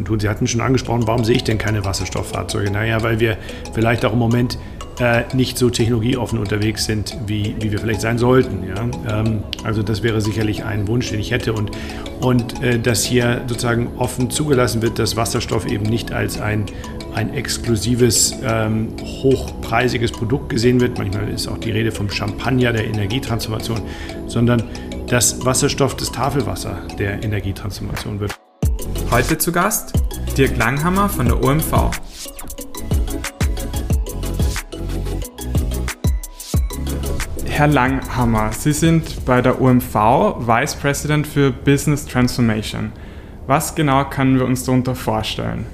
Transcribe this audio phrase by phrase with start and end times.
[0.00, 0.20] Wasserstoffen tun.
[0.20, 2.70] Sie hatten schon angesprochen, warum sehe ich denn keine Wasserstofffahrzeuge?
[2.70, 3.36] Naja, weil wir
[3.72, 4.58] vielleicht auch im Moment
[4.98, 8.64] äh, nicht so technologieoffen unterwegs sind, wie, wie wir vielleicht sein sollten.
[8.66, 9.20] Ja?
[9.20, 11.52] Ähm, also das wäre sicherlich ein Wunsch, den ich hätte.
[11.52, 11.70] Und,
[12.20, 16.66] und äh, dass hier sozusagen offen zugelassen wird, dass Wasserstoff eben nicht als ein,
[17.14, 18.88] ein exklusives, ähm,
[19.22, 20.98] hochpreisiges Produkt gesehen wird.
[20.98, 23.80] Manchmal ist auch die Rede vom Champagner der Energietransformation,
[24.26, 24.62] sondern
[25.08, 28.39] dass Wasserstoff das Tafelwasser der Energietransformation wird.
[29.10, 29.92] Heute zu Gast
[30.38, 31.90] Dirk Langhammer von der OMV.
[37.44, 39.94] Herr Langhammer, Sie sind bei der OMV
[40.46, 42.92] Vice President für Business Transformation.
[43.48, 45.66] Was genau können wir uns darunter vorstellen?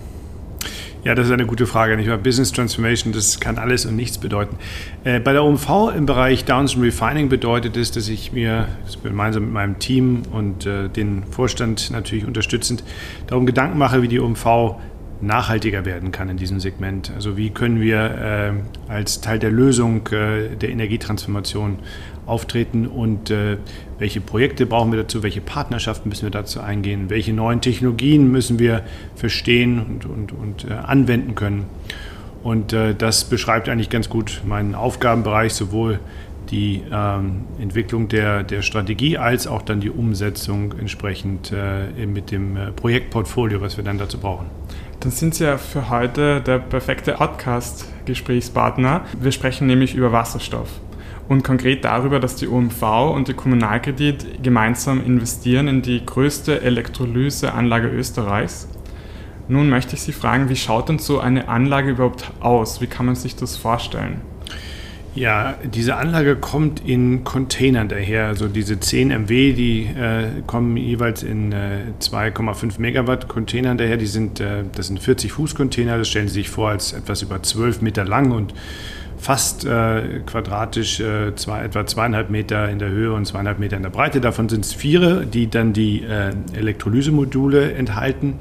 [1.07, 1.97] Ja, das ist eine gute Frage.
[1.97, 2.19] Nicht wahr?
[2.19, 4.57] Business Transformation, das kann alles und nichts bedeuten.
[5.05, 8.67] Äh, bei der OMV im Bereich Downstream Refining bedeutet es, dass ich mir
[9.05, 12.83] gemeinsam mit meinem Team und äh, den Vorstand natürlich unterstützend
[13.29, 14.81] darum Gedanken mache, wie die OMV
[15.21, 17.13] nachhaltiger werden kann in diesem Segment.
[17.15, 21.79] Also wie können wir äh, als Teil der Lösung äh, der Energietransformation
[22.27, 23.59] auftreten und äh,
[23.99, 28.59] welche Projekte brauchen wir dazu, welche Partnerschaften müssen wir dazu eingehen, welche neuen Technologien müssen
[28.59, 28.83] wir
[29.15, 31.67] verstehen und, und, und äh, anwenden können.
[32.43, 35.99] Und äh, das beschreibt eigentlich ganz gut meinen Aufgabenbereich, sowohl
[36.51, 42.57] die ähm, Entwicklung der, der Strategie als auch dann die Umsetzung entsprechend äh, mit dem
[42.57, 44.47] äh, Projektportfolio, was wir dann dazu brauchen.
[45.01, 49.05] Dann sind Sie ja für heute der perfekte Podcast-Gesprächspartner.
[49.21, 50.69] Wir sprechen nämlich über Wasserstoff
[51.29, 52.83] und konkret darüber, dass die OMV
[53.15, 58.69] und die Kommunalkredit gemeinsam investieren in die größte Elektrolyseanlage Österreichs.
[59.49, 62.81] Nun möchte ich Sie fragen, wie schaut denn so eine Anlage überhaupt aus?
[62.81, 64.21] Wie kann man sich das vorstellen?
[65.17, 68.27] Ja, diese Anlage kommt in Containern daher.
[68.27, 73.97] Also diese 10 MW, die äh, kommen jeweils in äh, 2,5 Megawatt Containern daher.
[73.97, 75.97] Die sind, äh, das sind 40 Fuß Container.
[75.97, 78.53] Das stellen Sie sich vor als etwas über 12 Meter lang und
[79.19, 83.83] fast äh, quadratisch, äh, zwei, etwa zweieinhalb Meter in der Höhe und zweieinhalb Meter in
[83.83, 84.21] der Breite.
[84.21, 88.35] Davon sind es vier, die dann die äh, Elektrolysemodule enthalten.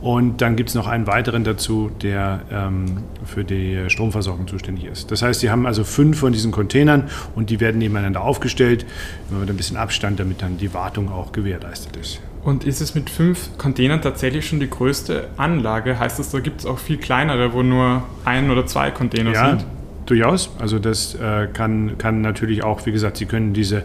[0.00, 5.10] Und dann gibt es noch einen weiteren dazu, der ähm, für die Stromversorgung zuständig ist.
[5.10, 8.86] Das heißt, Sie haben also fünf von diesen Containern und die werden nebeneinander aufgestellt,
[9.28, 12.20] mit ein bisschen Abstand, damit dann die Wartung auch gewährleistet ist.
[12.44, 15.98] Und ist es mit fünf Containern tatsächlich schon die größte Anlage?
[15.98, 19.48] Heißt das, da gibt es auch viel kleinere, wo nur ein oder zwei Container ja,
[19.50, 19.64] sind?
[20.08, 20.50] Durchaus.
[20.58, 23.78] Also das äh, kann, kann natürlich auch, wie gesagt, Sie können diese,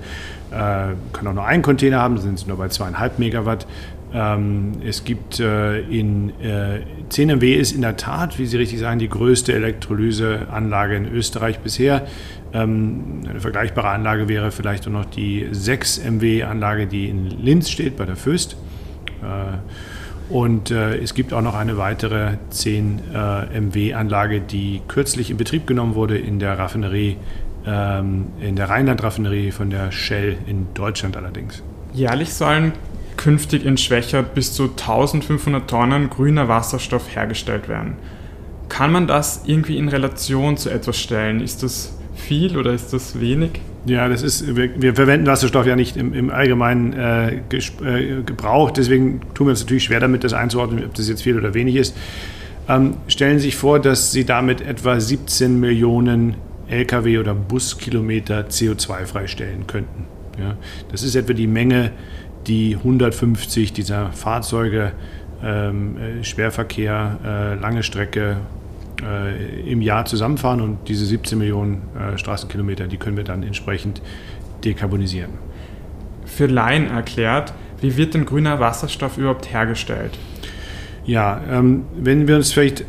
[0.52, 3.68] äh, können auch nur einen Container haben, sind Sie nur bei zweieinhalb Megawatt.
[4.14, 6.80] Ähm, es gibt äh, in äh,
[7.10, 11.60] 10 MW ist in der Tat, wie Sie richtig sagen, die größte Elektrolyseanlage in Österreich
[11.60, 12.08] bisher.
[12.54, 17.70] Ähm, eine vergleichbare Anlage wäre vielleicht auch noch die 6 MW Anlage, die in Linz
[17.70, 18.56] steht, bei der Föst.
[19.22, 19.58] Äh,
[20.30, 25.38] und äh, es gibt auch noch eine weitere 10 äh, MW Anlage, die kürzlich in
[25.38, 27.18] Betrieb genommen wurde in der Raffinerie,
[27.66, 31.62] ähm, in der Rheinland-Raffinerie von der Shell in Deutschland allerdings.
[31.94, 32.74] Jährlich sollen
[33.18, 37.96] künftig in Schwächert bis zu 1500 Tonnen grüner Wasserstoff hergestellt werden.
[38.70, 41.42] Kann man das irgendwie in Relation zu etwas stellen?
[41.42, 43.62] Ist das viel oder ist das wenig?
[43.86, 48.72] Ja, das ist, wir, wir verwenden Wasserstoff ja nicht im, im allgemeinen äh, äh, Gebrauch,
[48.72, 51.76] deswegen tun wir uns natürlich schwer damit, das einzuordnen, ob das jetzt viel oder wenig
[51.76, 51.96] ist.
[52.70, 56.36] Ähm, stellen Sie sich vor, dass Sie damit etwa 17 Millionen
[56.70, 60.06] Lkw oder Buskilometer CO2 freistellen könnten.
[60.40, 60.56] Ja,
[60.92, 61.92] das ist etwa die Menge,
[62.48, 64.94] die 150 dieser Fahrzeuge,
[65.44, 68.38] ähm, äh, Schwerverkehr, äh, lange Strecke
[69.04, 74.02] äh, im Jahr zusammenfahren und diese 17 Millionen äh, Straßenkilometer, die können wir dann entsprechend
[74.64, 75.32] dekarbonisieren.
[76.26, 80.18] Für Laien erklärt, wie wird denn grüner Wasserstoff überhaupt hergestellt?
[81.06, 82.86] Ja, ähm, wenn wir uns vielleicht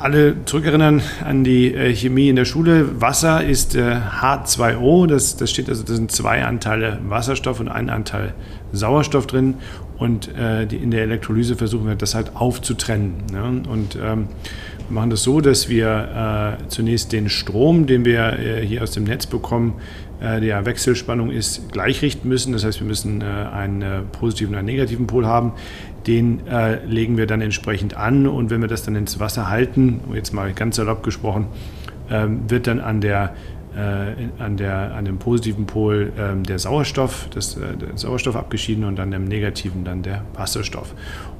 [0.00, 3.00] alle zurückerinnern an die äh, Chemie in der Schule.
[3.00, 7.90] Wasser ist äh, H2O, das, das steht also, das sind zwei Anteile Wasserstoff und ein
[7.90, 8.34] Anteil
[8.72, 9.56] Sauerstoff drin.
[9.98, 13.12] Und äh, die, in der Elektrolyse versuchen wir das halt aufzutrennen.
[13.30, 13.62] Ne?
[13.68, 14.28] Und ähm,
[14.90, 19.04] machen das so, dass wir äh, zunächst den Strom, den wir äh, hier aus dem
[19.04, 19.74] Netz bekommen,
[20.20, 22.52] äh, der Wechselspannung ist, gleichrichten müssen.
[22.52, 25.52] Das heißt, wir müssen einen positiven und einen negativen Pol haben
[26.06, 30.00] den äh, legen wir dann entsprechend an und wenn wir das dann ins Wasser halten,
[30.14, 31.46] jetzt mal ganz salopp gesprochen,
[32.10, 33.34] ähm, wird dann an der
[33.76, 38.82] äh, an, der, an dem positiven Pol ähm, der Sauerstoff, das, äh, der Sauerstoff abgeschieden
[38.82, 40.92] und dann im negativen dann der Wasserstoff.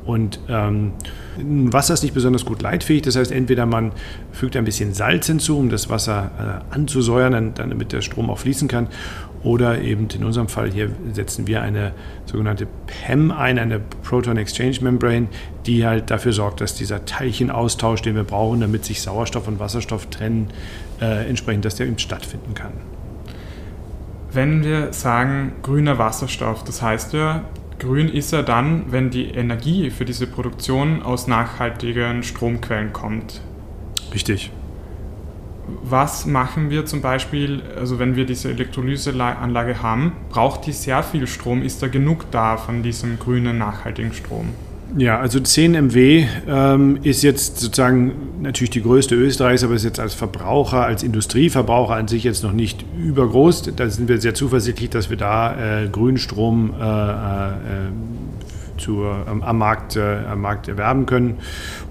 [0.05, 0.93] Und ähm,
[1.37, 3.93] Wasser ist nicht besonders gut leitfähig, das heißt, entweder man
[4.33, 8.39] fügt ein bisschen Salz hinzu, um das Wasser äh, anzusäuern, dann, damit der Strom auch
[8.39, 8.89] fließen kann,
[9.43, 11.93] oder eben in unserem Fall hier setzen wir eine
[12.27, 15.29] sogenannte PEM ein, eine Proton Exchange Membrane,
[15.67, 20.07] die halt dafür sorgt, dass dieser Teilchenaustausch, den wir brauchen, damit sich Sauerstoff und Wasserstoff
[20.07, 20.49] trennen,
[21.01, 22.73] äh, entsprechend, dass der eben stattfinden kann.
[24.33, 27.45] Wenn wir sagen grüner Wasserstoff, das heißt ja,
[27.81, 33.41] grün ist er dann, wenn die Energie für diese Produktion aus nachhaltigen Stromquellen kommt.
[34.15, 34.53] Richtig.
[35.83, 41.27] Was machen wir zum Beispiel, also wenn wir diese Elektrolyseanlage haben, braucht die sehr viel
[41.27, 41.63] Strom?
[41.63, 44.51] Ist da genug da von diesem grünen, nachhaltigen Strom?
[44.97, 50.01] Ja, also 10 MW ähm, ist jetzt sozusagen natürlich die größte Österreichs, aber ist jetzt
[50.01, 53.71] als Verbraucher, als Industrieverbraucher an sich jetzt noch nicht übergroß.
[53.77, 57.55] Da sind wir sehr zuversichtlich, dass wir da äh, Grünstrom äh, äh,
[58.79, 61.39] zur, ähm, am, Markt, äh, am Markt erwerben können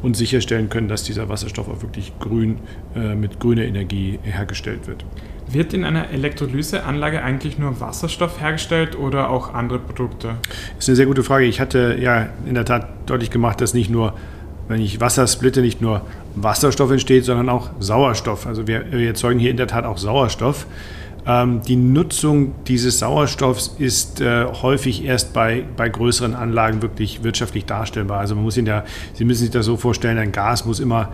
[0.01, 2.57] und sicherstellen können, dass dieser Wasserstoff auch wirklich grün
[2.95, 5.05] äh, mit grüner Energie hergestellt wird.
[5.51, 10.35] Wird in einer Elektrolyseanlage eigentlich nur Wasserstoff hergestellt oder auch andere Produkte?
[10.75, 11.45] Das ist eine sehr gute Frage.
[11.45, 14.13] Ich hatte ja in der Tat deutlich gemacht, dass nicht nur,
[14.67, 16.01] wenn ich Wasser splitte, nicht nur
[16.35, 18.45] Wasserstoff entsteht, sondern auch Sauerstoff.
[18.45, 20.67] Also wir, wir erzeugen hier in der Tat auch Sauerstoff.
[21.25, 27.65] Ähm, die Nutzung dieses Sauerstoffs ist äh, häufig erst bei, bei größeren Anlagen wirklich wirtschaftlich
[27.65, 28.19] darstellbar.
[28.19, 28.83] Also man muss ihn ja,
[29.15, 31.09] Sie müssen sich das so vorstellen, ein Gas muss immer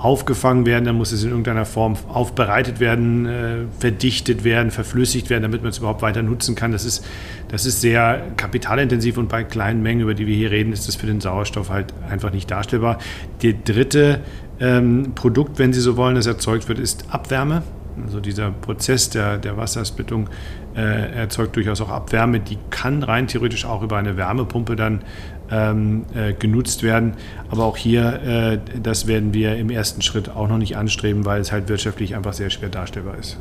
[0.00, 5.42] aufgefangen werden, dann muss es in irgendeiner Form aufbereitet werden, äh, verdichtet werden, verflüssigt werden,
[5.42, 6.72] damit man es überhaupt weiter nutzen kann.
[6.72, 7.04] Das ist,
[7.48, 10.96] das ist sehr kapitalintensiv und bei kleinen Mengen, über die wir hier reden, ist das
[10.96, 12.98] für den Sauerstoff halt einfach nicht darstellbar.
[13.42, 14.20] Der dritte
[14.58, 17.62] ähm, Produkt, wenn Sie so wollen, das erzeugt wird, ist Abwärme.
[18.02, 20.30] Also dieser Prozess der, der Wassersplittung
[20.74, 22.40] äh, erzeugt durchaus auch Abwärme.
[22.40, 25.02] Die kann rein theoretisch auch über eine Wärmepumpe dann
[25.50, 27.14] ähm, äh, genutzt werden.
[27.50, 31.40] Aber auch hier, äh, das werden wir im ersten Schritt auch noch nicht anstreben, weil
[31.40, 33.38] es halt wirtschaftlich einfach sehr schwer darstellbar ist.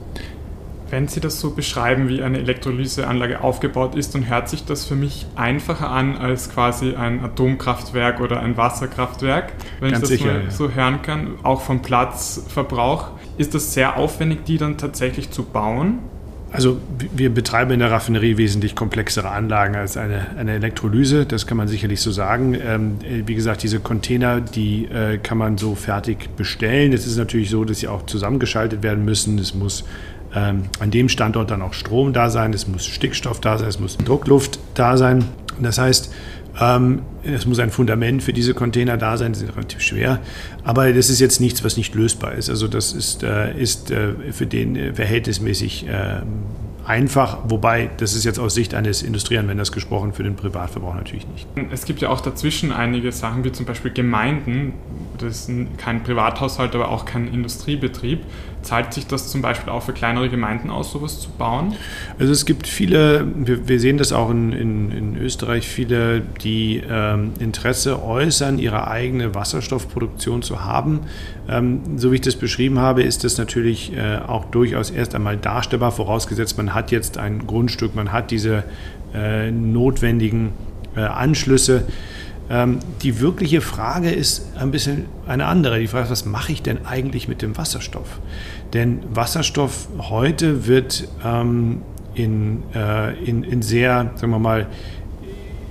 [0.90, 4.96] Wenn Sie das so beschreiben, wie eine Elektrolyseanlage aufgebaut ist, dann hört sich das für
[4.96, 10.34] mich einfacher an als quasi ein Atomkraftwerk oder ein Wasserkraftwerk, wenn Ganz ich das sicher,
[10.34, 10.52] mal ja.
[10.52, 13.12] so hören kann, auch vom Platzverbrauch.
[13.38, 16.00] Ist das sehr aufwendig, die dann tatsächlich zu bauen?
[16.51, 16.80] Also
[17.16, 21.68] wir betreiben in der Raffinerie wesentlich komplexere Anlagen als eine, eine Elektrolyse, das kann man
[21.68, 22.56] sicherlich so sagen.
[22.60, 26.92] Ähm, wie gesagt, diese Container, die äh, kann man so fertig bestellen.
[26.92, 29.38] Es ist natürlich so, dass sie auch zusammengeschaltet werden müssen.
[29.38, 29.84] Es muss
[30.34, 33.80] ähm, an dem Standort dann auch Strom da sein, es muss Stickstoff da sein, es
[33.80, 35.25] muss Druckluft da sein.
[35.62, 36.13] Das heißt,
[37.24, 40.20] es muss ein Fundament für diese Container da sein, die sind relativ schwer.
[40.64, 42.50] Aber das ist jetzt nichts, was nicht lösbar ist.
[42.50, 45.88] Also das ist, äh, ist äh, für den äh, verhältnismäßig
[46.86, 51.48] einfach, wobei das ist jetzt aus Sicht eines Industrieanwenders gesprochen, für den Privatverbrauch natürlich nicht.
[51.72, 54.74] Es gibt ja auch dazwischen einige Sachen, wie zum Beispiel Gemeinden,
[55.20, 58.22] das ist kein Privathaushalt, aber auch kein Industriebetrieb.
[58.62, 61.76] Zahlt sich das zum Beispiel auch für kleinere Gemeinden aus, sowas zu bauen?
[62.20, 66.84] Also es gibt viele, wir, wir sehen das auch in, in, in Österreich, viele, die
[66.90, 71.02] ähm, Interesse äußern, ihre eigene Wasserstoffproduktion zu haben.
[71.48, 75.38] Ähm, so wie ich das beschrieben habe, ist das natürlich äh, auch durchaus erst einmal
[75.38, 78.64] darstellbar, vorausgesetzt man hat jetzt ein Grundstück, man hat diese
[79.14, 80.52] äh, notwendigen
[80.96, 81.86] äh, Anschlüsse.
[82.50, 85.80] Ähm, die wirkliche Frage ist ein bisschen eine andere.
[85.80, 88.19] Die Frage ist, was mache ich denn eigentlich mit dem Wasserstoff?
[88.74, 91.84] Denn Wasserstoff heute wird ähm,
[92.16, 94.68] in, äh, in, in sehr, sagen wir mal,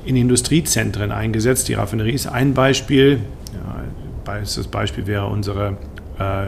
[0.04, 1.68] in Industriezentren eingesetzt.
[1.68, 3.20] Die Raffinerie ist ein Beispiel.
[3.52, 3.82] Ja,
[4.40, 5.76] das Beispiel wäre unsere
[6.18, 6.46] äh,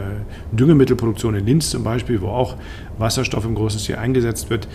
[0.51, 2.55] Düngemittelproduktion in Linz zum Beispiel, wo auch
[2.97, 4.67] Wasserstoff im großen Stil eingesetzt wird.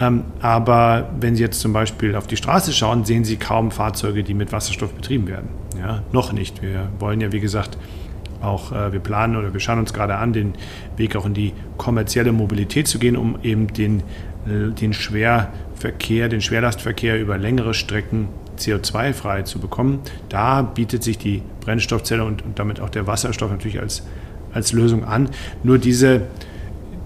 [0.00, 4.22] Ähm, aber wenn Sie jetzt zum Beispiel auf die Straße schauen, sehen Sie kaum Fahrzeuge,
[4.22, 5.48] die mit Wasserstoff betrieben werden.
[5.78, 6.62] Ja, noch nicht.
[6.62, 7.78] Wir wollen ja, wie gesagt,
[8.40, 10.54] auch, äh, wir planen oder wir schauen uns gerade an, den
[10.96, 14.00] Weg auch in die kommerzielle Mobilität zu gehen, um eben den,
[14.46, 18.28] äh, den Schwerverkehr, den Schwerlastverkehr über längere Strecken
[18.58, 20.00] CO2-frei zu bekommen.
[20.28, 24.04] Da bietet sich die Brennstoffzelle und, und damit auch der Wasserstoff natürlich als,
[24.52, 25.30] als Lösung an.
[25.62, 26.22] Nur diese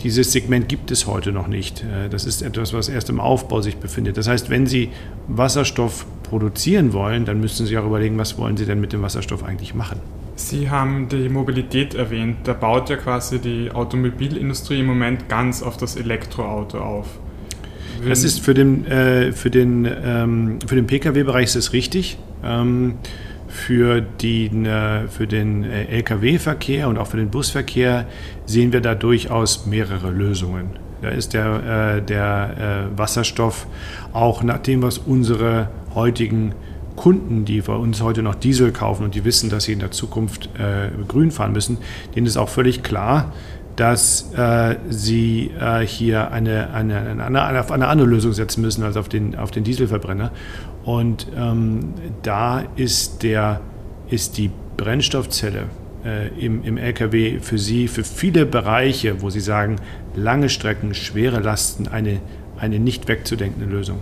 [0.03, 1.83] dieses Segment gibt es heute noch nicht.
[1.83, 4.17] Äh, das ist etwas, was erst im Aufbau sich befindet.
[4.17, 4.91] Das heißt, wenn Sie
[5.29, 9.45] Wasserstoff produzieren wollen, dann müssen Sie auch überlegen, was wollen Sie denn mit dem Wasserstoff
[9.45, 10.01] eigentlich machen.
[10.35, 12.39] Sie haben die Mobilität erwähnt.
[12.45, 17.07] Da baut ja quasi die Automobilindustrie im Moment ganz auf das Elektroauto auf.
[18.09, 22.19] Das ist für den, äh, für den, ähm, für den Pkw-Bereich ist das richtig.
[22.43, 22.95] Ähm,
[23.53, 28.07] für, den, äh, für den äh, Lkw-Verkehr und auch für den Busverkehr
[28.47, 30.71] sehen wir da durchaus mehrere Lösungen.
[31.03, 33.67] Da ist der, äh, der Wasserstoff
[34.13, 36.55] auch nach dem, was unsere heutigen
[36.97, 39.91] Kunden, die bei uns heute noch Diesel kaufen und die wissen, dass sie in der
[39.91, 40.51] Zukunft
[41.09, 41.79] grün fahren müssen,
[42.15, 43.33] denen ist auch völlig klar,
[43.77, 48.83] dass äh, sie äh, hier eine, eine, eine, eine, auf eine andere Lösung setzen müssen
[48.85, 50.31] als auf den, auf den Dieselverbrenner.
[50.85, 53.61] Und ähm, da ist, der,
[54.11, 55.65] ist die Brennstoffzelle
[56.05, 59.77] äh, im, im Lkw für Sie, für viele Bereiche, wo Sie sagen,
[60.15, 62.21] lange Strecken, schwere Lasten, eine,
[62.59, 64.01] eine nicht wegzudenkende Lösung.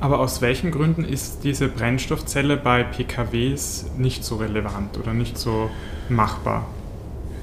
[0.00, 5.70] Aber aus welchen Gründen ist diese Brennstoffzelle bei PKWs nicht so relevant oder nicht so
[6.08, 6.66] machbar?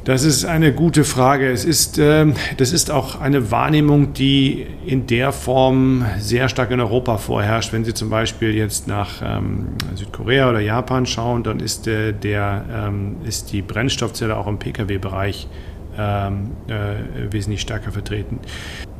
[0.10, 1.51] Das ist eine gute Frage.
[1.51, 2.25] Es ist, äh,
[2.58, 7.74] das ist auch eine Wahrnehmung, die in der Form sehr stark in Europa vorherrscht.
[7.74, 12.66] Wenn Sie zum Beispiel jetzt nach ähm, Südkorea oder Japan schauen, dann ist, äh, der,
[12.74, 15.48] ähm, ist die Brennstoffzelle auch im Pkw-Bereich
[15.96, 18.39] ähm, äh, wesentlich stärker vertreten.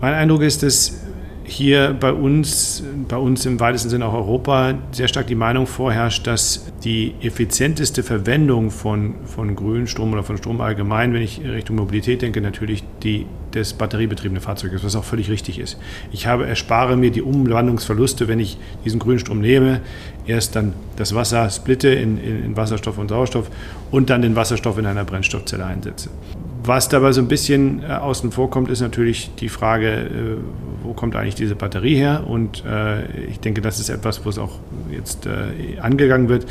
[0.02, 1.08] Mein Eindruck ist, dass
[1.50, 6.28] hier bei uns, bei uns im weitesten Sinne auch Europa, sehr stark die Meinung vorherrscht,
[6.28, 12.22] dass die effizienteste Verwendung von, von Grünstrom oder von Strom allgemein, wenn ich Richtung Mobilität
[12.22, 15.78] denke, natürlich die, das batteriebetriebene Fahrzeug ist, was auch völlig richtig ist.
[16.12, 19.82] Ich habe, erspare mir die Umwandlungsverluste, wenn ich diesen Grünstrom nehme,
[20.28, 23.50] erst dann das Wasser splitte in, in, in Wasserstoff und Sauerstoff
[23.90, 26.10] und dann den Wasserstoff in einer Brennstoffzelle einsetze.
[26.70, 30.38] Was dabei so ein bisschen äh, außen vor kommt, ist natürlich die Frage, äh,
[30.84, 32.26] wo kommt eigentlich diese Batterie her?
[32.28, 34.60] Und äh, ich denke, das ist etwas, wo es auch
[34.92, 36.46] jetzt äh, angegangen wird.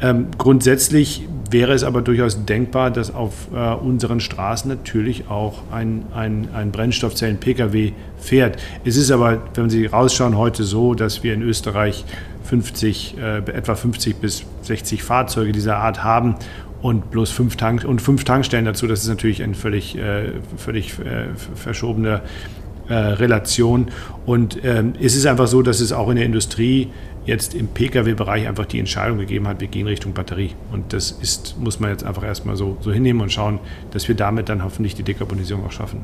[0.00, 6.06] Ähm, grundsätzlich wäre es aber durchaus denkbar, dass auf äh, unseren Straßen natürlich auch ein,
[6.12, 8.60] ein, ein Brennstoffzellen-Pkw fährt.
[8.84, 12.04] Es ist aber, wenn Sie rausschauen, heute so, dass wir in Österreich
[12.46, 16.34] 50, äh, etwa 50 bis 60 Fahrzeuge dieser Art haben
[16.82, 18.86] und bloß fünf, Tank und fünf Tankstellen dazu.
[18.86, 22.22] Das ist natürlich eine völlig, äh, völlig äh, verschobene
[22.88, 23.90] äh, Relation.
[24.26, 26.90] Und ähm, es ist einfach so, dass es auch in der Industrie
[27.24, 30.50] jetzt im Pkw-Bereich einfach die Entscheidung gegeben hat, wir gehen Richtung Batterie.
[30.72, 33.60] Und das ist, muss man jetzt einfach erstmal so, so hinnehmen und schauen,
[33.92, 36.00] dass wir damit dann hoffentlich die Dekarbonisierung auch schaffen.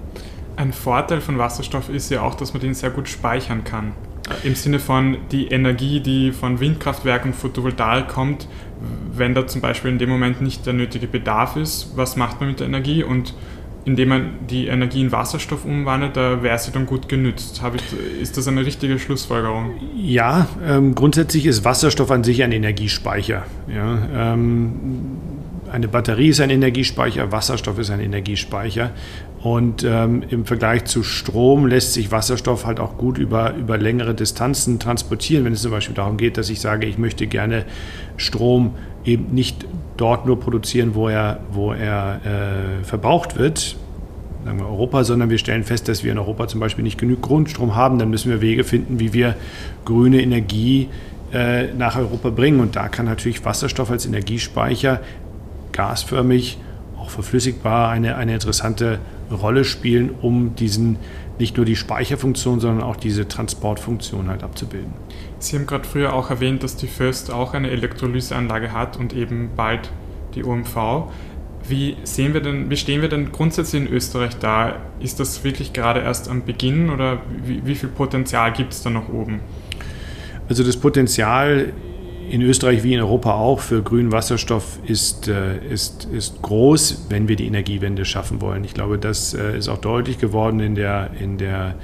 [0.56, 3.92] Ein Vorteil von Wasserstoff ist ja auch, dass man den sehr gut speichern kann.
[4.44, 8.46] Im Sinne von die Energie, die von Windkraftwerken und Photovoltaik kommt,
[9.12, 12.50] wenn da zum Beispiel in dem Moment nicht der nötige Bedarf ist, was macht man
[12.50, 13.02] mit der Energie?
[13.02, 13.34] Und
[13.84, 17.62] indem man die Energie in Wasserstoff umwandelt, da wäre sie dann gut genützt.
[17.74, 19.72] Ich, ist das eine richtige Schlussfolgerung?
[19.96, 23.44] Ja, ähm, grundsätzlich ist Wasserstoff an sich ein Energiespeicher.
[23.66, 24.92] Ja, ähm,
[25.70, 28.90] eine Batterie ist ein Energiespeicher, Wasserstoff ist ein Energiespeicher.
[29.42, 34.14] Und ähm, im Vergleich zu Strom lässt sich Wasserstoff halt auch gut über, über längere
[34.14, 35.44] Distanzen transportieren.
[35.44, 37.64] Wenn es zum Beispiel darum geht, dass ich sage, ich möchte gerne
[38.16, 39.64] Strom eben nicht
[39.96, 43.76] dort nur produzieren, wo er, wo er äh, verbraucht wird,
[44.44, 47.22] sagen wir Europa, sondern wir stellen fest, dass wir in Europa zum Beispiel nicht genug
[47.22, 49.36] Grundstrom haben, dann müssen wir Wege finden, wie wir
[49.84, 50.88] grüne Energie
[51.32, 52.60] äh, nach Europa bringen.
[52.60, 55.00] Und da kann natürlich Wasserstoff als Energiespeicher
[55.78, 56.58] gasförmig,
[56.98, 58.98] auch verflüssigbar, eine, eine interessante
[59.30, 60.96] Rolle spielen, um diesen
[61.38, 64.92] nicht nur die Speicherfunktion, sondern auch diese Transportfunktion halt abzubilden.
[65.38, 69.50] Sie haben gerade früher auch erwähnt, dass die Föst auch eine Elektrolyseanlage hat und eben
[69.54, 69.92] bald
[70.34, 71.12] die OMV.
[71.68, 74.80] Wie, sehen wir denn, wie stehen wir denn grundsätzlich in Österreich da?
[74.98, 78.90] Ist das wirklich gerade erst am Beginn oder wie, wie viel Potenzial gibt es da
[78.90, 79.38] noch oben?
[80.48, 81.72] Also das Potenzial
[82.30, 87.28] in Österreich wie in Europa auch für grünen Wasserstoff ist, äh, ist, ist groß, wenn
[87.28, 88.64] wir die Energiewende schaffen wollen.
[88.64, 91.74] Ich glaube, das äh, ist auch deutlich geworden in der, in der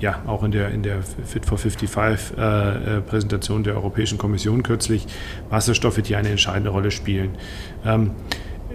[0.00, 5.06] ja, auch in der, in der Fit for 55 äh, Präsentation der Europäischen Kommission kürzlich.
[5.50, 7.30] Wasserstoff wird hier eine entscheidende Rolle spielen.
[7.86, 8.10] Ähm,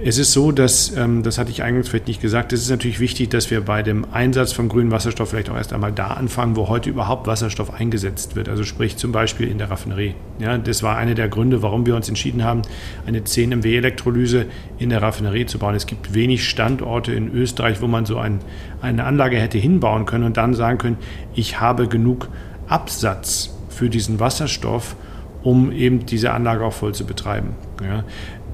[0.03, 2.99] es ist so, dass, ähm, das hatte ich eingangs vielleicht nicht gesagt, es ist natürlich
[2.99, 6.55] wichtig, dass wir bei dem Einsatz von grünem Wasserstoff vielleicht auch erst einmal da anfangen,
[6.55, 8.47] wo heute überhaupt Wasserstoff eingesetzt wird.
[8.47, 10.15] Also sprich zum Beispiel in der Raffinerie.
[10.39, 12.61] Ja, das war einer der Gründe, warum wir uns entschieden haben,
[13.05, 14.45] eine 10 MW Elektrolyse
[14.77, 15.75] in der Raffinerie zu bauen.
[15.75, 18.39] Es gibt wenig Standorte in Österreich, wo man so ein,
[18.81, 20.97] eine Anlage hätte hinbauen können und dann sagen können,
[21.35, 22.29] ich habe genug
[22.67, 24.95] Absatz für diesen Wasserstoff,
[25.43, 27.55] um eben diese Anlage auch voll zu betreiben.
[27.81, 28.03] Ja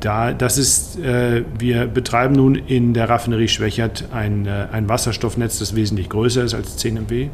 [0.06, 5.58] da, das ist, äh, wir betreiben nun in der Raffinerie Schwächert ein, äh, ein Wasserstoffnetz,
[5.58, 7.30] das wesentlich größer ist als 10 MW.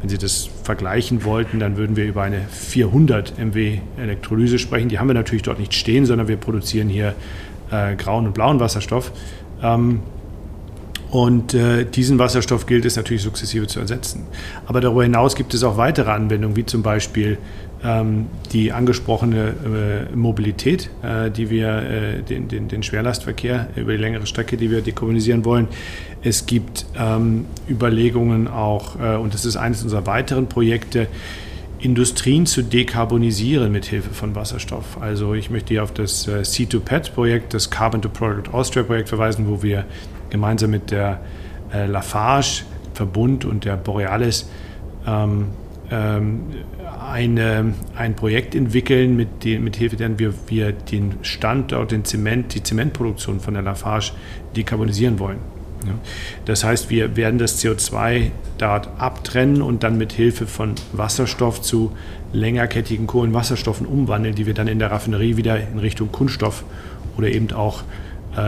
[0.00, 4.90] Wenn Sie das vergleichen wollten, dann würden wir über eine 400 MW Elektrolyse sprechen.
[4.90, 7.14] Die haben wir natürlich dort nicht stehen, sondern wir produzieren hier
[7.70, 9.10] äh, grauen und blauen Wasserstoff.
[9.62, 10.00] Ähm,
[11.14, 14.26] und äh, diesen Wasserstoff gilt es natürlich sukzessive zu ersetzen.
[14.66, 17.38] Aber darüber hinaus gibt es auch weitere Anwendungen, wie zum Beispiel
[17.84, 23.98] ähm, die angesprochene äh, Mobilität, äh, die wir, äh, den, den, den, Schwerlastverkehr über die
[23.98, 25.68] längere Strecke, die wir dekarbonisieren wollen.
[26.24, 31.06] Es gibt ähm, Überlegungen auch, äh, und das ist eines unserer weiteren Projekte,
[31.78, 35.00] Industrien zu dekarbonisieren mit Hilfe von Wasserstoff.
[35.00, 39.62] Also ich möchte hier auf das äh, C2PET-Projekt, das Carbon to Product Austria-Projekt verweisen, wo
[39.62, 39.84] wir
[40.34, 41.20] gemeinsam mit der
[41.72, 44.50] äh, Lafarge Verbund und der Borealis
[45.06, 45.46] ähm,
[45.92, 46.42] ähm,
[47.08, 52.52] eine, ein Projekt entwickeln, mit, den, mit Hilfe deren wir, wir den Standort, den Zement,
[52.52, 54.10] die Zementproduktion von der Lafarge
[54.56, 55.38] dekarbonisieren wollen.
[56.46, 61.92] Das heißt, wir werden das CO2 dort abtrennen und dann mit Hilfe von Wasserstoff zu
[62.32, 66.64] längerkettigen Kohlenwasserstoffen umwandeln, die wir dann in der Raffinerie wieder in Richtung Kunststoff
[67.18, 67.82] oder eben auch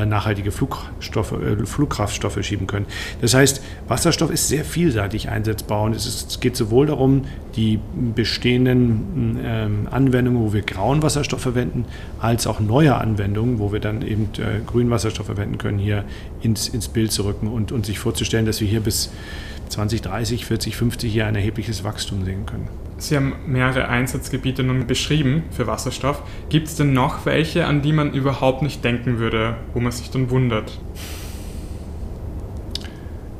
[0.07, 2.87] nachhaltige Flugstoffe, äh, Flugkraftstoffe schieben können.
[3.21, 7.23] Das heißt, Wasserstoff ist sehr vielseitig einsetzbar und es, ist, es geht sowohl darum,
[7.55, 7.79] die
[8.15, 11.87] bestehenden ähm, Anwendungen, wo wir grauen Wasserstoff verwenden,
[12.21, 16.05] als auch neue Anwendungen, wo wir dann eben äh, grünen Wasserstoff verwenden können, hier
[16.43, 19.11] ins, ins Bild zu rücken und, und sich vorzustellen, dass wir hier bis
[19.69, 22.69] 20, 30, 40, 50 Jahre ein erhebliches Wachstum sehen können.
[22.99, 26.23] Sie haben mehrere Einsatzgebiete nun beschrieben für Wasserstoff.
[26.49, 30.11] Gibt es denn noch welche, an die man überhaupt nicht denken würde, wo man sich
[30.11, 30.81] dann wundert?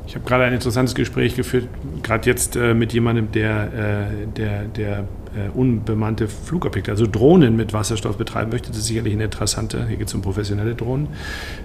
[0.05, 1.67] Ich habe gerade ein interessantes Gespräch geführt,
[2.03, 5.07] gerade jetzt äh, mit jemandem, der, äh, der, der
[5.53, 8.69] unbemannte Flugobjekte, also Drohnen mit Wasserstoff betreiben möchte.
[8.69, 11.07] Das ist sicherlich eine interessante, hier geht es um professionelle Drohnen.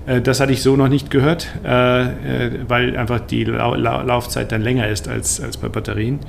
[0.07, 4.53] Äh, das hatte ich so noch nicht gehört, äh, äh, weil einfach die Lau Laufzeit
[4.53, 6.21] dann länger ist als, als bei Batterien.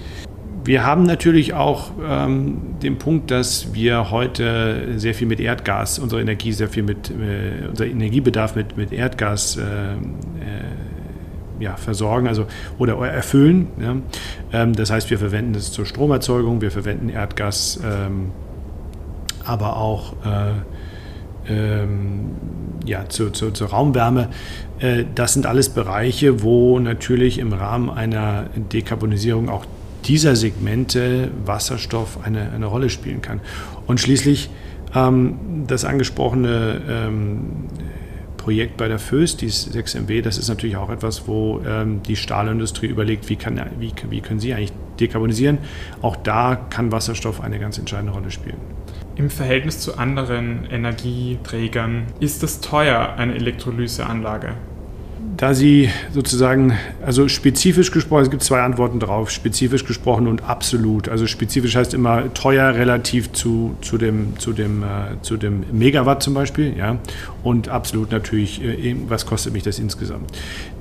[0.65, 6.21] Wir haben natürlich auch ähm, den Punkt, dass wir heute sehr viel mit Erdgas, unsere
[6.21, 9.97] Energie sehr viel mit, äh, unser Energiebedarf mit, mit Erdgas äh, äh,
[11.60, 12.45] ja, versorgen also,
[12.77, 13.67] oder erfüllen.
[13.79, 13.95] Ja.
[14.51, 18.31] Ähm, das heißt, wir verwenden es zur Stromerzeugung, wir verwenden Erdgas, ähm,
[19.45, 20.53] aber auch äh,
[21.50, 22.31] ähm,
[22.86, 24.29] ja, zur, zur, zur Raumwärme.
[24.79, 29.65] Äh, das sind alles Bereiche, wo natürlich im Rahmen einer Dekarbonisierung auch
[30.05, 33.39] dieser Segmente Wasserstoff eine, eine Rolle spielen kann.
[33.88, 34.50] Und schließlich
[34.93, 37.67] ähm, das angesprochene ähm,
[38.43, 42.88] Projekt bei der Föst, dieses 6MW, das ist natürlich auch etwas, wo ähm, die Stahlindustrie
[42.88, 45.59] überlegt, wie, kann, wie, wie können sie eigentlich dekarbonisieren.
[46.01, 48.57] Auch da kann Wasserstoff eine ganz entscheidende Rolle spielen.
[49.15, 54.55] Im Verhältnis zu anderen Energieträgern ist es teuer, eine Elektrolyseanlage?
[55.43, 56.71] Da Sie sozusagen,
[57.05, 61.10] also spezifisch gesprochen, es gibt zwei Antworten drauf, spezifisch gesprochen und absolut.
[61.10, 66.23] Also spezifisch heißt immer teuer relativ zu, zu, dem, zu, dem, äh, zu dem Megawatt
[66.23, 66.97] zum Beispiel, ja,
[67.43, 70.32] und absolut natürlich, äh, was kostet mich das insgesamt.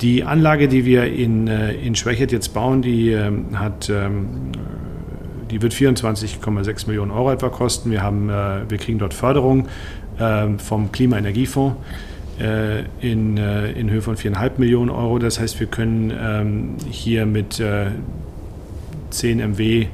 [0.01, 4.53] Die Anlage, die wir in, äh, in Schwächert jetzt bauen, die ähm, hat ähm,
[5.51, 7.91] die wird 24,6 Millionen Euro etwa kosten.
[7.91, 9.67] Wir, haben, äh, wir kriegen dort Förderung
[10.21, 11.75] äh, vom Klimaenergiefonds.
[12.43, 15.21] Äh, in, äh, in Höhe von 4,5 Millionen Euro.
[15.21, 17.93] Das heißt, wir können ähm, hier mit äh,
[19.11, 19.87] 10 MW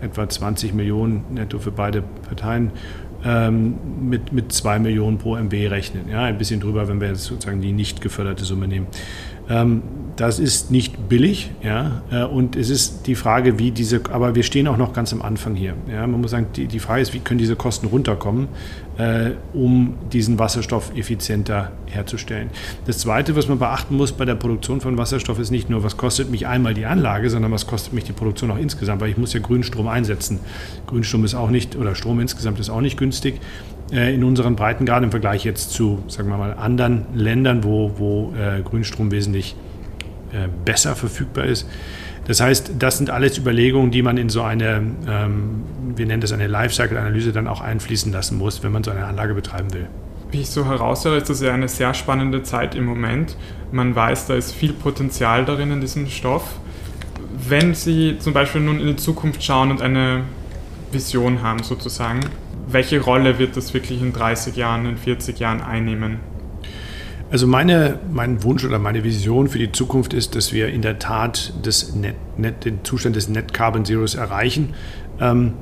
[0.00, 2.72] etwa 20 Millionen netto für beide Parteien
[3.24, 6.08] ähm, mit, mit 2 Millionen pro MW rechnen.
[6.10, 8.88] Ja, ein bisschen drüber, wenn wir jetzt sozusagen die nicht geförderte Summe nehmen.
[9.48, 9.82] Ähm,
[10.16, 14.42] das ist nicht billig, ja, äh, und es ist die Frage, wie diese, aber wir
[14.42, 15.74] stehen auch noch ganz am Anfang hier.
[15.90, 18.48] Ja, man muss sagen, die, die Frage ist, wie können diese Kosten runterkommen,
[18.96, 22.48] äh, um diesen Wasserstoff effizienter herzustellen.
[22.86, 25.98] Das Zweite, was man beachten muss bei der Produktion von Wasserstoff, ist nicht nur, was
[25.98, 29.18] kostet mich einmal die Anlage, sondern was kostet mich die Produktion auch insgesamt, weil ich
[29.18, 30.40] muss ja Grünstrom einsetzen.
[30.86, 33.38] Grünstrom ist auch nicht, oder Strom insgesamt ist auch nicht günstig.
[33.92, 38.34] Äh, in unseren Breitengraden im Vergleich jetzt zu, sagen wir mal, anderen Ländern, wo, wo
[38.36, 39.54] äh, Grünstrom wesentlich
[40.32, 41.68] äh, besser verfügbar ist.
[42.26, 45.62] Das heißt, das sind alles Überlegungen, die man in so eine, ähm,
[45.94, 49.34] wir nennen das eine Lifecycle-Analyse, dann auch einfließen lassen muss, wenn man so eine Anlage
[49.34, 49.86] betreiben will.
[50.32, 53.36] Wie ich so heraushöre, ist das ja eine sehr spannende Zeit im Moment.
[53.70, 56.58] Man weiß, da ist viel Potenzial darin in diesem Stoff.
[57.48, 60.22] Wenn Sie zum Beispiel nun in die Zukunft schauen und eine
[60.90, 62.20] Vision haben sozusagen,
[62.66, 66.18] welche Rolle wird das wirklich in 30 Jahren, in 40 Jahren einnehmen?
[67.30, 70.98] Also meine, mein Wunsch oder meine Vision für die Zukunft ist, dass wir in der
[70.98, 71.52] Tat
[71.94, 74.74] Net, Net, den Zustand des Net Carbon Zeros erreichen
[75.20, 75.54] ähm,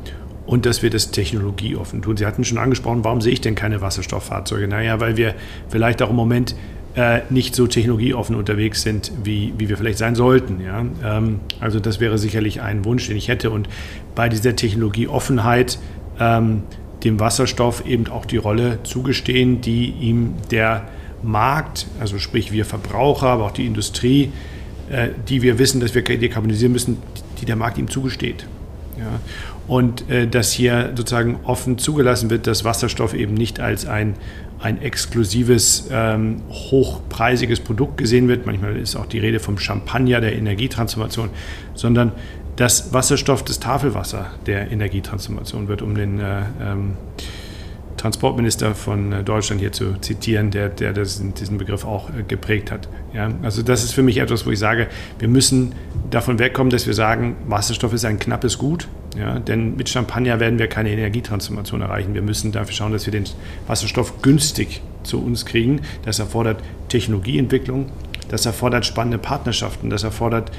[0.45, 2.19] und dass wir das technologieoffen tun.
[2.19, 4.69] Sie hatten schon angesprochen, warum sehe ich denn keine Wasserstofffahrzeuge?
[4.69, 5.35] Naja, weil wir
[5.71, 6.55] vielleicht auch im Moment
[6.97, 10.61] äh, nicht so technologieoffen unterwegs sind, wie, wie wir vielleicht sein sollten.
[10.61, 10.85] Ja?
[11.03, 13.51] Ähm, also das wäre sicherlich ein Wunsch, den ich hätte.
[13.51, 13.71] Und
[14.15, 15.79] bei dieser Technologieoffenheit
[16.21, 16.65] ähm,
[17.05, 20.89] dem Wasserstoff eben auch die Rolle zugestehen, die ihm der
[21.23, 24.33] Markt, also sprich wir Verbraucher, aber auch die Industrie,
[24.91, 26.99] äh, die wir wissen, dass wir dekarbonisieren müssen,
[27.41, 28.47] die der Markt ihm zugesteht.
[28.99, 29.21] Ja.
[29.67, 34.15] Und äh, dass hier sozusagen offen zugelassen wird, dass Wasserstoff eben nicht als ein,
[34.61, 38.47] ein exklusives, ähm, hochpreisiges Produkt gesehen wird.
[38.47, 41.31] Manchmal ist auch die Rede vom Champagner der Energietransformation,
[41.75, 42.13] sondern
[42.57, 46.97] dass Wasserstoff das Tafelwasser der Energietransformation wird, um den äh, ähm,
[47.97, 52.71] Transportminister von äh, Deutschland hier zu zitieren, der, der das, diesen Begriff auch äh, geprägt
[52.71, 52.89] hat.
[53.13, 54.89] Ja, also das ist für mich etwas, wo ich sage,
[55.19, 55.75] wir müssen
[56.11, 58.89] davon wegkommen, dass wir sagen, Wasserstoff ist ein knappes Gut,
[59.19, 62.15] ja, denn mit Champagner werden wir keine Energietransformation erreichen.
[62.15, 63.25] Wir müssen dafür schauen, dass wir den
[63.67, 65.81] Wasserstoff günstig zu uns kriegen.
[66.05, 67.87] Das erfordert Technologieentwicklung,
[68.29, 70.51] das erfordert spannende Partnerschaften, das erfordert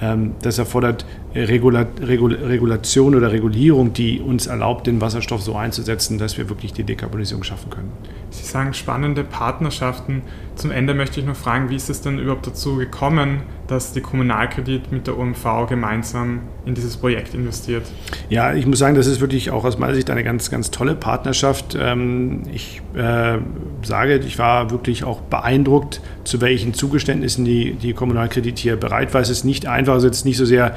[0.00, 6.18] ähm, das erfordert Regula Regul Regulation oder Regulierung, die uns erlaubt, den Wasserstoff so einzusetzen,
[6.18, 7.92] dass wir wirklich die Dekarbonisierung schaffen können.
[8.30, 10.22] Sie sagen spannende Partnerschaften.
[10.54, 14.00] Zum Ende möchte ich noch fragen, wie ist es denn überhaupt dazu gekommen, dass die
[14.00, 17.84] Kommunalkredit mit der OMV gemeinsam in dieses Projekt investiert?
[18.28, 20.94] Ja, ich muss sagen, das ist wirklich auch aus meiner Sicht eine ganz, ganz tolle
[20.94, 21.76] Partnerschaft.
[21.78, 23.38] Ähm, ich äh,
[23.82, 29.20] sage, ich war wirklich auch beeindruckt, zu welchen Zugeständnissen die, die Kommunalkredit hier bereit war.
[29.20, 30.74] Es ist nicht einfach, es ist nicht so sehr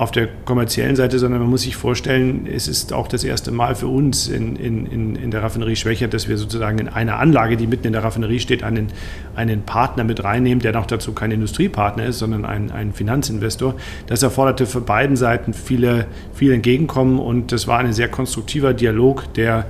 [0.00, 3.74] auf der kommerziellen Seite, sondern man muss sich vorstellen, es ist auch das erste Mal
[3.74, 7.66] für uns in, in, in der Raffinerie Schwächert, dass wir sozusagen in einer Anlage, die
[7.66, 8.88] mitten in der Raffinerie steht, einen,
[9.36, 13.74] einen Partner mit reinnehmen, der noch dazu kein Industriepartner ist, sondern ein, ein Finanzinvestor.
[14.06, 19.34] Das erforderte für beiden Seiten viele, viel Entgegenkommen und das war ein sehr konstruktiver Dialog,
[19.34, 19.66] der,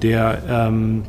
[0.00, 1.02] der ähm,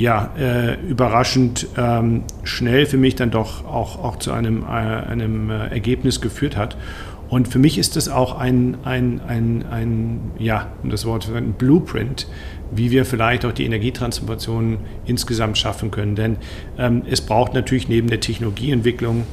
[0.00, 5.50] ja, äh, überraschend ähm, schnell für mich dann doch auch, auch zu einem, äh, einem
[5.50, 6.76] äh, Ergebnis geführt hat.
[7.30, 11.52] Und für mich ist das auch ein, ein, ein, ein ja, um das Wort ein
[11.52, 12.26] Blueprint,
[12.72, 16.16] wie wir vielleicht auch die Energietransformation insgesamt schaffen können.
[16.16, 16.36] Denn
[16.76, 19.24] ähm, es braucht natürlich neben der Technologieentwicklung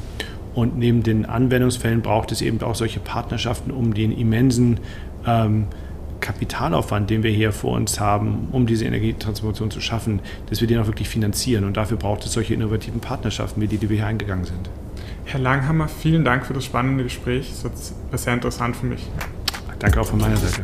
[0.54, 4.80] und neben den Anwendungsfällen braucht es eben auch solche Partnerschaften, um den immensen
[5.26, 5.66] ähm,
[6.20, 10.80] Kapitalaufwand, den wir hier vor uns haben, um diese Energietransformation zu schaffen, dass wir den
[10.80, 11.64] auch wirklich finanzieren.
[11.64, 14.70] Und dafür braucht es solche innovativen Partnerschaften, wie die, die wir hier eingegangen sind.
[15.30, 17.52] Herr Langhammer, vielen Dank für das spannende Gespräch.
[17.52, 19.06] Es war sehr interessant für mich.
[19.78, 20.64] Danke auch von meiner Seite.